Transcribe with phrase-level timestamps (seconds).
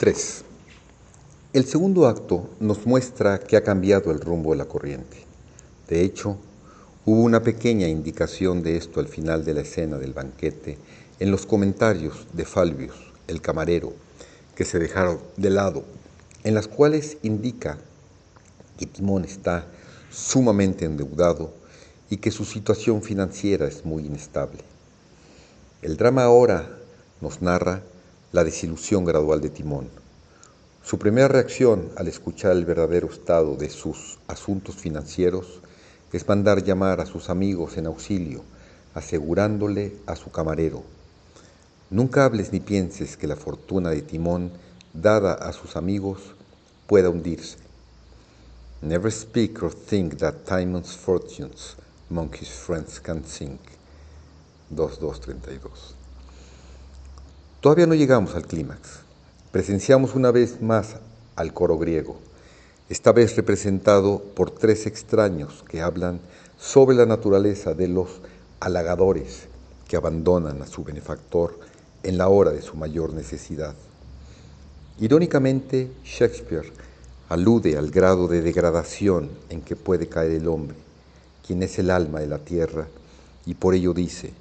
[0.00, 0.44] 3.
[1.52, 5.18] El segundo acto nos muestra que ha cambiado el rumbo de la corriente.
[5.90, 6.38] De hecho,
[7.04, 10.78] hubo una pequeña indicación de esto al final de la escena del banquete
[11.18, 12.94] en los comentarios de Falvius,
[13.26, 13.92] el camarero,
[14.54, 15.84] que se dejaron de lado,
[16.44, 17.76] en las cuales indica
[18.78, 19.66] que Timón está
[20.10, 21.52] sumamente endeudado
[22.08, 24.60] y que su situación financiera es muy inestable.
[25.82, 26.78] El drama ahora
[27.20, 27.82] nos narra
[28.32, 29.88] la desilusión gradual de Timón.
[30.84, 35.60] Su primera reacción al escuchar el verdadero estado de sus asuntos financieros
[36.12, 38.42] es mandar llamar a sus amigos en auxilio,
[38.94, 40.82] asegurándole a su camarero,
[41.90, 44.52] nunca hables ni pienses que la fortuna de Timón,
[44.92, 46.34] dada a sus amigos,
[46.86, 47.58] pueda hundirse.
[48.80, 51.76] Never speak or think that Timon's fortunes
[52.08, 53.60] among his friends can sink.
[54.70, 55.99] 2232
[57.60, 59.00] Todavía no llegamos al clímax.
[59.52, 60.96] Presenciamos una vez más
[61.36, 62.16] al coro griego,
[62.88, 66.20] esta vez representado por tres extraños que hablan
[66.58, 68.08] sobre la naturaleza de los
[68.60, 69.42] halagadores
[69.86, 71.60] que abandonan a su benefactor
[72.02, 73.74] en la hora de su mayor necesidad.
[74.98, 76.72] Irónicamente, Shakespeare
[77.28, 80.76] alude al grado de degradación en que puede caer el hombre,
[81.46, 82.86] quien es el alma de la tierra,
[83.44, 84.32] y por ello dice,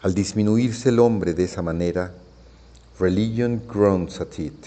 [0.00, 2.14] al disminuirse el hombre de esa manera,
[2.98, 4.66] religion groans at it,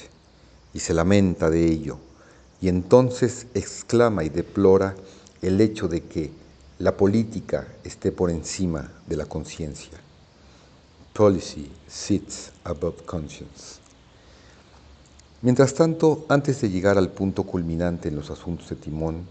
[0.74, 1.98] y se lamenta de ello,
[2.62, 4.96] y entonces exclama y deplora
[5.42, 6.32] el hecho de que
[6.80, 10.00] la política esté por encima de la conciencia.
[11.14, 13.80] Policy sits above conscience.
[15.42, 19.28] Mientras tanto, antes de llegar al punto culminante en los asuntos de Timón,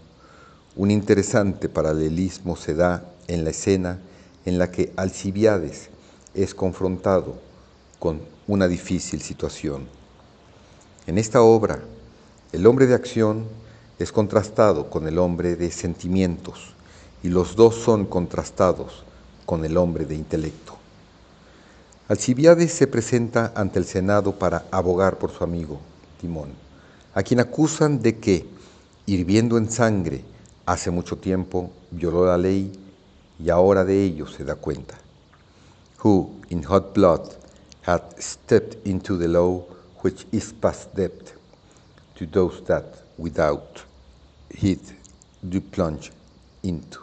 [0.75, 3.99] un interesante paralelismo se da en la escena
[4.45, 5.89] en la que Alcibiades
[6.33, 7.50] es confrontado
[8.01, 9.87] con una difícil situación.
[11.05, 11.83] En esta obra,
[12.51, 13.45] el hombre de acción
[13.99, 16.73] es contrastado con el hombre de sentimientos
[17.21, 19.03] y los dos son contrastados
[19.45, 20.75] con el hombre de intelecto.
[22.07, 25.79] Alcibiades se presenta ante el Senado para abogar por su amigo,
[26.19, 26.49] Timón,
[27.13, 28.47] a quien acusan de que,
[29.05, 30.23] hirviendo en sangre,
[30.65, 32.71] hace mucho tiempo violó la ley
[33.37, 34.97] y ahora de ello se da cuenta
[36.03, 37.40] who in hot blood
[37.85, 39.63] had stepped into the law
[40.01, 41.33] which is past debt
[42.15, 42.85] to those that
[43.17, 43.83] without
[44.49, 44.79] heed
[45.41, 46.11] do plunge
[46.63, 46.99] into.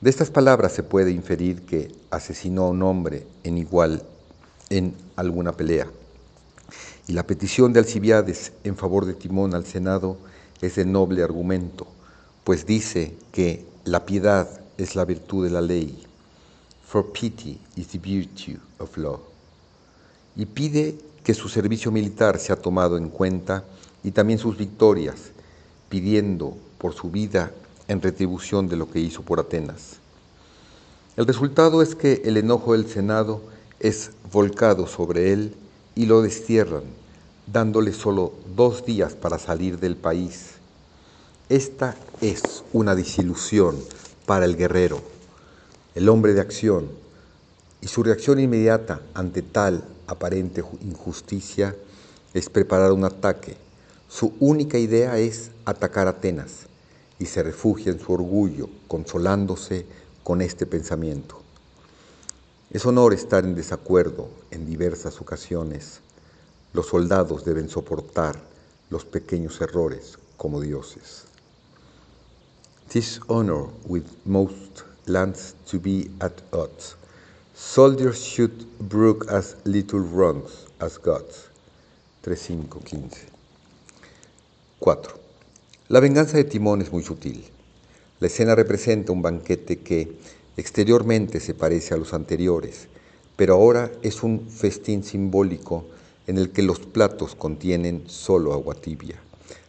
[0.00, 4.02] De estas palabras se puede inferir que asesinó a un hombre en igual
[4.70, 5.88] en alguna pelea.
[7.08, 10.18] Y la petición de Alcibiades en favor de Timón al Senado
[10.60, 11.86] es de noble argumento,
[12.44, 16.07] pues dice que la piedad es la virtud de la ley
[16.88, 19.20] For pity is the virtue of law.
[20.34, 23.62] Y pide que su servicio militar sea tomado en cuenta
[24.02, 25.16] y también sus victorias,
[25.90, 27.52] pidiendo por su vida
[27.88, 29.98] en retribución de lo que hizo por Atenas.
[31.18, 33.42] El resultado es que el enojo del Senado
[33.80, 35.54] es volcado sobre él
[35.94, 36.84] y lo destierran,
[37.46, 40.52] dándole solo dos días para salir del país.
[41.50, 43.76] Esta es una desilusión
[44.24, 45.17] para el guerrero
[45.94, 46.88] el hombre de acción,
[47.80, 51.76] y su reacción inmediata ante tal aparente injusticia
[52.34, 53.56] es preparar un ataque.
[54.08, 56.66] Su única idea es atacar Atenas
[57.18, 59.86] y se refugia en su orgullo, consolándose
[60.24, 61.40] con este pensamiento.
[62.70, 66.00] Es honor estar en desacuerdo en diversas ocasiones.
[66.72, 68.40] Los soldados deben soportar
[68.90, 71.24] los pequeños errores como dioses.
[72.88, 76.96] This honor with most lands to be at odds.
[77.54, 81.48] Soldiers should brook as little wrongs as gods.
[82.24, 83.16] 3.5.15.
[84.78, 85.12] 4.
[85.88, 87.44] La venganza de Timón es muy sutil.
[88.20, 90.18] La escena representa un banquete que
[90.56, 92.88] exteriormente se parece a los anteriores,
[93.36, 95.84] pero ahora es un festín simbólico
[96.26, 99.16] en el que los platos contienen solo agua tibia,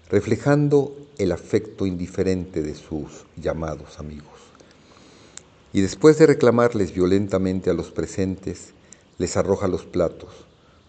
[0.09, 4.38] reflejando el afecto indiferente de sus llamados amigos
[5.73, 8.73] y después de reclamarles violentamente a los presentes,
[9.17, 10.29] les arroja los platos,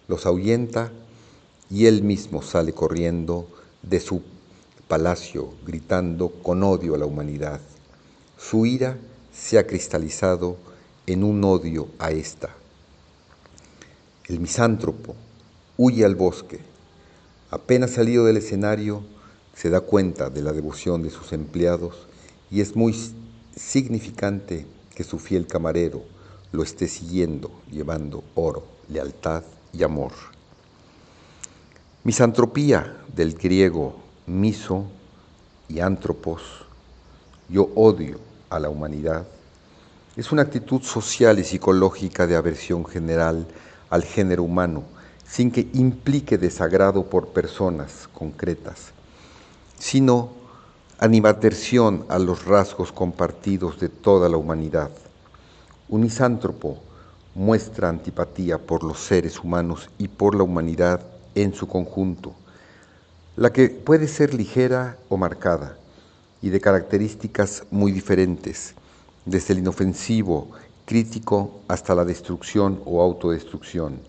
[0.09, 0.91] los ahuyenta
[1.69, 3.47] y él mismo sale corriendo
[3.83, 4.23] de su
[4.89, 7.61] palacio gritando con odio a la humanidad.
[8.39, 8.99] Su ira
[9.33, 10.57] se ha cristalizado
[11.07, 12.51] en un odio a esta.
[14.27, 15.15] El misántropo
[15.77, 16.61] huye al bosque.
[17.51, 19.03] Apenas salido del escenario,
[19.55, 22.07] se da cuenta de la devoción de sus empleados
[22.51, 22.93] y es muy
[23.57, 26.03] significante que su fiel camarero
[26.53, 30.13] lo esté siguiendo, llevando oro, lealtad y amor.
[32.03, 34.87] Misantropía del griego miso
[35.69, 36.43] y antropos,
[37.49, 38.19] yo odio
[38.49, 39.27] a la humanidad,
[40.17, 43.47] es una actitud social y psicológica de aversión general
[43.91, 44.85] al género humano,
[45.27, 48.93] sin que implique desagrado por personas concretas,
[49.79, 50.31] sino
[51.03, 54.91] animadversión a los rasgos compartidos de toda la humanidad.
[55.89, 56.77] Un misántropo
[57.35, 61.01] muestra antipatía por los seres humanos y por la humanidad
[61.35, 62.35] en su conjunto,
[63.37, 65.79] la que puede ser ligera o marcada
[66.43, 68.75] y de características muy diferentes,
[69.25, 70.51] desde el inofensivo,
[70.85, 74.01] crítico hasta la destrucción o autodestrucción.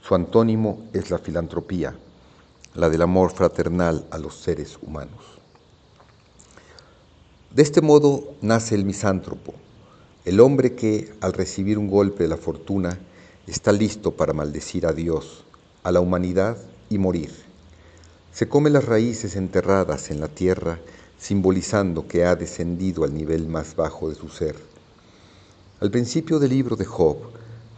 [0.00, 1.94] Su antónimo es la filantropía,
[2.74, 5.43] la del amor fraternal a los seres humanos.
[7.54, 9.54] De este modo nace el misántropo,
[10.24, 12.98] el hombre que, al recibir un golpe de la fortuna,
[13.46, 15.44] está listo para maldecir a Dios,
[15.84, 16.56] a la humanidad
[16.90, 17.30] y morir.
[18.32, 20.80] Se come las raíces enterradas en la tierra,
[21.16, 24.56] simbolizando que ha descendido al nivel más bajo de su ser.
[25.78, 27.18] Al principio del libro de Job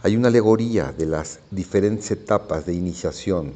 [0.01, 3.53] hay una alegoría de las diferentes etapas de iniciación.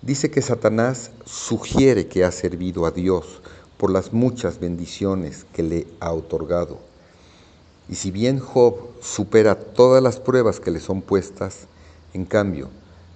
[0.00, 3.42] Dice que Satanás sugiere que ha servido a Dios
[3.80, 6.80] por las muchas bendiciones que le ha otorgado.
[7.88, 11.60] Y si bien Job supera todas las pruebas que le son puestas,
[12.12, 12.68] en cambio,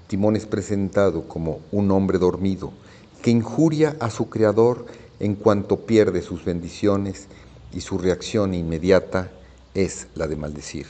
[0.06, 2.72] Timón es presentado como un hombre dormido
[3.20, 4.86] que injuria a su Creador
[5.20, 7.26] en cuanto pierde sus bendiciones
[7.70, 9.30] y su reacción inmediata
[9.74, 10.86] es la de maldecir.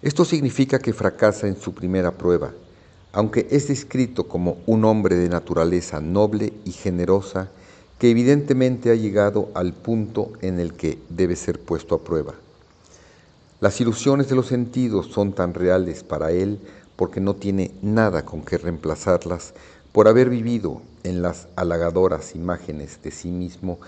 [0.00, 2.52] Esto significa que fracasa en su primera prueba,
[3.12, 7.50] aunque es descrito como un hombre de naturaleza noble y generosa
[7.98, 12.34] que evidentemente ha llegado al punto en el que debe ser puesto a prueba.
[13.60, 16.60] Las ilusiones de los sentidos son tan reales para él
[16.94, 19.52] porque no tiene nada con que reemplazarlas
[19.92, 23.78] por haber vivido en las halagadoras imágenes de sí mismo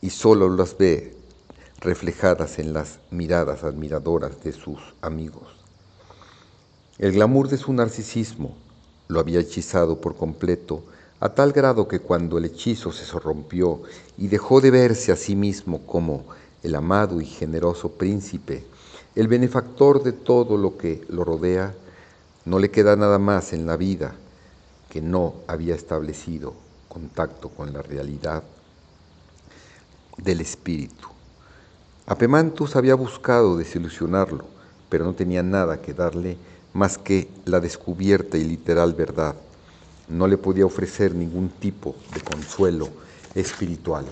[0.00, 1.16] y solo las ve
[1.80, 5.48] reflejadas en las miradas admiradoras de sus amigos.
[6.98, 8.54] El glamour de su narcisismo
[9.08, 10.84] lo había hechizado por completo
[11.20, 13.82] a tal grado que cuando el hechizo se rompió
[14.16, 16.24] y dejó de verse a sí mismo como
[16.62, 18.64] el amado y generoso príncipe,
[19.14, 21.74] el benefactor de todo lo que lo rodea,
[22.46, 24.14] no le queda nada más en la vida
[24.88, 26.54] que no había establecido
[26.88, 28.42] contacto con la realidad
[30.16, 31.06] del espíritu.
[32.06, 34.46] Apemantus había buscado desilusionarlo,
[34.88, 36.38] pero no tenía nada que darle
[36.72, 39.34] más que la descubierta y literal verdad.
[40.10, 42.88] No le podía ofrecer ningún tipo de consuelo
[43.34, 44.04] espiritual.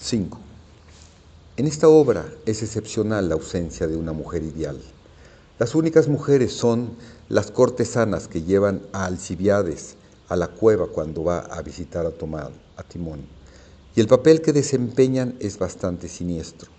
[0.00, 0.38] 5.
[1.58, 4.80] En esta obra es excepcional la ausencia de una mujer ideal.
[5.58, 6.96] Las únicas mujeres son
[7.28, 9.96] las cortesanas que llevan a Alcibiades
[10.28, 13.20] a la cueva cuando va a visitar a, a Timón.
[13.94, 16.70] Y el papel que desempeñan es bastante siniestro,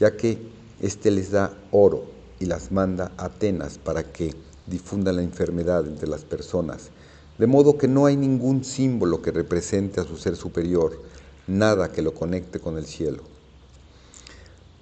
[0.00, 0.38] ya que
[0.80, 2.06] éste les da oro
[2.40, 4.34] y las manda a Atenas para que
[4.66, 6.90] difundan la enfermedad entre las personas,
[7.38, 11.00] de modo que no hay ningún símbolo que represente a su ser superior,
[11.46, 13.22] nada que lo conecte con el cielo.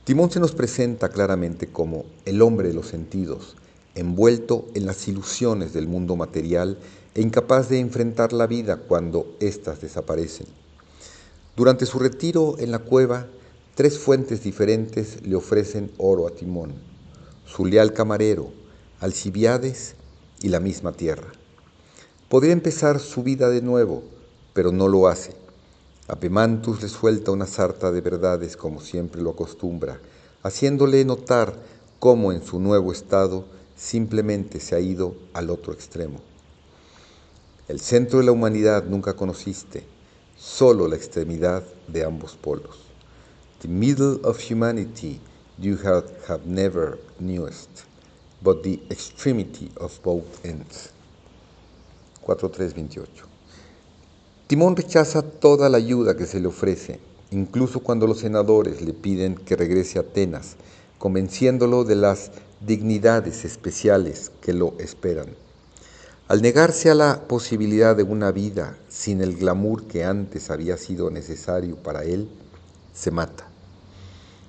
[0.04, 3.56] Timón se nos presenta claramente como el hombre de los sentidos,
[3.94, 6.78] envuelto en las ilusiones del mundo material
[7.14, 10.46] e incapaz de enfrentar la vida cuando éstas desaparecen.
[11.56, 13.26] Durante su retiro en la cueva,
[13.74, 16.72] tres fuentes diferentes le ofrecen oro a Timón,
[17.46, 18.50] su leal camarero,
[19.02, 19.96] Alcibiades
[20.40, 21.30] y la misma tierra.
[22.30, 24.02] Podría empezar su vida de nuevo,
[24.54, 25.34] pero no lo hace
[26.08, 30.00] Apemantus le suelta una sarta de verdades como siempre lo acostumbra,
[30.42, 31.54] haciéndole notar
[32.00, 33.44] cómo en su nuevo estado
[33.76, 36.20] simplemente se ha ido al otro extremo.
[37.68, 39.84] El centro de la humanidad nunca conociste,
[40.36, 42.80] solo la extremidad de ambos polos.
[43.62, 45.20] The middle of humanity
[45.56, 47.70] you have, have never knewest,
[48.42, 50.90] but the extremity of both ends.
[52.24, 53.06] 4.3.28
[54.46, 59.36] Timón rechaza toda la ayuda que se le ofrece, incluso cuando los senadores le piden
[59.36, 60.56] que regrese a Atenas,
[60.98, 62.30] convenciéndolo de las
[62.60, 65.28] dignidades especiales que lo esperan.
[66.28, 71.10] Al negarse a la posibilidad de una vida sin el glamour que antes había sido
[71.10, 72.28] necesario para él,
[72.94, 73.48] se mata.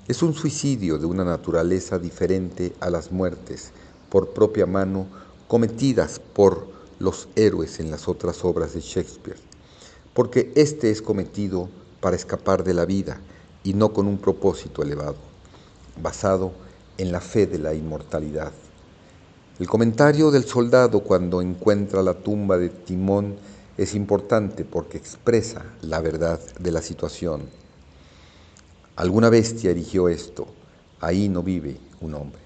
[0.07, 3.71] Es un suicidio de una naturaleza diferente a las muertes
[4.13, 5.07] por propia mano
[5.47, 6.67] cometidas por
[6.99, 9.39] los héroes en las otras obras de Shakespeare
[10.13, 13.19] porque éste es cometido para escapar de la vida
[13.63, 15.15] y no con un propósito elevado,
[16.01, 16.51] basado
[16.97, 18.51] en la fe de la inmortalidad.
[19.59, 23.35] El comentario del soldado cuando encuentra la tumba de Timón
[23.77, 27.43] es importante porque expresa la verdad de la situación.
[28.95, 30.45] Alguna bestia erigió esto,
[30.99, 32.42] ahí no vive un hombre.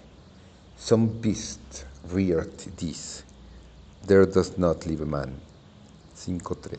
[0.79, 1.59] Some beast
[2.13, 3.23] reared this,
[4.05, 5.33] there does not live a man.
[6.15, 6.77] 5.3.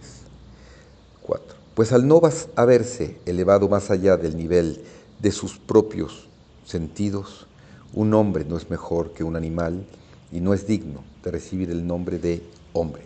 [1.23, 1.57] 4.
[1.75, 2.21] Pues al no
[2.57, 4.83] haberse elevado más allá del nivel
[5.19, 6.29] de sus propios
[6.65, 7.47] sentidos,
[7.93, 9.85] un hombre no es mejor que un animal
[10.31, 13.03] y no es digno de recibir el nombre de hombre.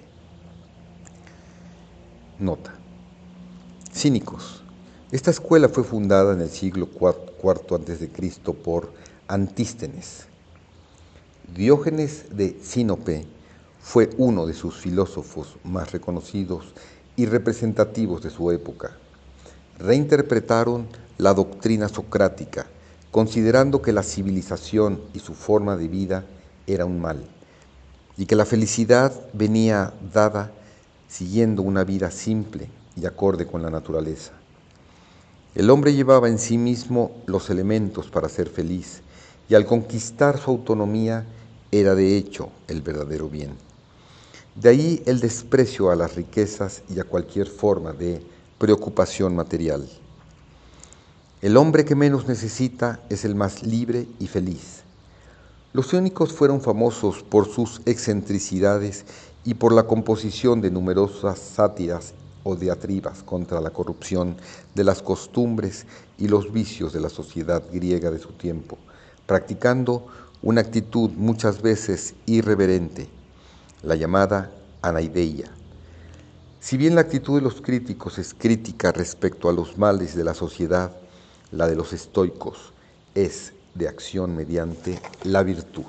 [2.38, 2.74] Nota.
[3.92, 4.62] Cínicos.
[5.10, 8.52] Esta escuela fue fundada en el siglo IV a.C.
[8.52, 8.92] por
[9.28, 10.31] Antístenes.
[11.54, 13.26] Diógenes de Sinope
[13.78, 16.72] fue uno de sus filósofos más reconocidos
[17.14, 18.92] y representativos de su época.
[19.78, 20.86] Reinterpretaron
[21.18, 22.64] la doctrina socrática,
[23.10, 26.24] considerando que la civilización y su forma de vida
[26.66, 27.22] era un mal,
[28.16, 30.52] y que la felicidad venía dada
[31.06, 34.32] siguiendo una vida simple y acorde con la naturaleza.
[35.54, 39.02] El hombre llevaba en sí mismo los elementos para ser feliz,
[39.50, 41.26] y al conquistar su autonomía
[41.72, 43.56] era de hecho el verdadero bien.
[44.54, 48.22] De ahí el desprecio a las riquezas y a cualquier forma de
[48.58, 49.88] preocupación material.
[51.40, 54.82] El hombre que menos necesita es el más libre y feliz.
[55.72, 59.06] Los únicos fueron famosos por sus excentricidades
[59.42, 62.12] y por la composición de numerosas sátiras
[62.44, 64.36] o diatribas contra la corrupción
[64.74, 65.86] de las costumbres
[66.18, 68.76] y los vicios de la sociedad griega de su tiempo,
[69.26, 70.06] practicando
[70.42, 73.08] una actitud muchas veces irreverente
[73.82, 75.50] la llamada anaideia.
[76.60, 80.34] Si bien la actitud de los críticos es crítica respecto a los males de la
[80.34, 80.92] sociedad,
[81.50, 82.72] la de los estoicos
[83.14, 85.84] es de acción mediante la virtud.